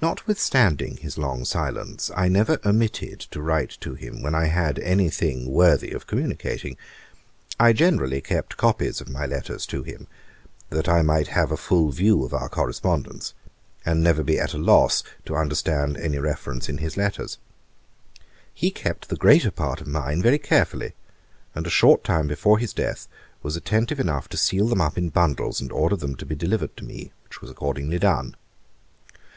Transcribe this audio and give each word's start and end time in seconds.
Notwithstanding 0.00 0.96
his 0.98 1.16
long 1.18 1.44
silence, 1.44 2.10
I 2.16 2.26
never 2.28 2.58
omitted 2.64 3.20
to 3.30 3.42
write 3.42 3.76
to 3.80 3.94
him 3.94 4.20
when 4.22 4.34
I 4.36 4.46
had 4.46 4.78
any 4.80 5.10
thing 5.10 5.50
worthy 5.50 5.90
of 5.92 6.06
communicating. 6.08 6.76
I 7.58 7.72
generally 7.72 8.20
kept 8.20 8.56
copies 8.56 9.00
of 9.00 9.08
my 9.08 9.26
letters 9.26 9.64
to 9.66 9.82
him, 9.84 10.06
that 10.70 10.88
I 10.88 11.02
might 11.02 11.28
have 11.28 11.50
a 11.52 11.56
full 11.56 11.90
view 11.90 12.24
of 12.24 12.32
our 12.34 12.48
correspondence, 12.48 13.34
and 13.84 14.02
never 14.02 14.22
be 14.24 14.38
at 14.40 14.54
a 14.54 14.58
loss 14.58 15.02
to 15.26 15.36
understand 15.36 15.96
any 15.96 16.18
reference 16.18 16.68
in 16.68 16.78
his 16.78 16.96
letters. 16.96 17.38
He 18.54 18.70
kept 18.72 19.08
the 19.08 19.16
greater 19.16 19.50
part 19.52 19.80
of 19.80 19.86
mine 19.88 20.22
very 20.22 20.38
carefully; 20.38 20.94
and 21.54 21.64
a 21.66 21.70
short 21.70 22.02
time 22.02 22.26
before 22.28 22.58
his 22.58 22.72
death 22.72 23.08
was 23.42 23.56
attentive 23.56 24.00
enough 24.00 24.28
to 24.30 24.36
seal 24.36 24.68
them 24.68 24.80
up 24.80 24.96
in 24.98 25.10
bundles, 25.10 25.60
and 25.60 25.70
order 25.70 25.96
them 25.96 26.14
to 26.16 26.26
be 26.26 26.34
delivered 26.36 26.76
to 26.76 26.84
me, 26.84 27.12
which 27.24 27.40
was 27.40 27.50
accordingly 27.50 27.98
done. 28.00 28.36